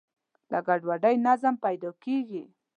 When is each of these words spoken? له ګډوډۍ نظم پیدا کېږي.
له 0.51 0.59
ګډوډۍ 0.67 1.15
نظم 1.27 1.55
پیدا 1.63 1.89
کېږي. 2.03 2.43